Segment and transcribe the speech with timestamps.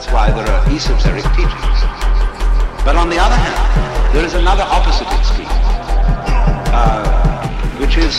[0.00, 1.80] That's why there are esoteric teachings.
[2.88, 5.46] But on the other hand, there is another opposite extreme,
[6.72, 7.46] uh,
[7.76, 8.16] which is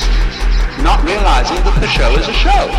[0.85, 2.69] not realizing that the show is a show.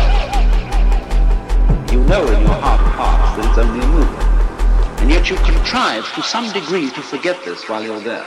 [1.91, 5.01] You know in your heart of hearts that it's only a movie.
[5.01, 8.25] And yet you contrive to some degree to forget this while you're there.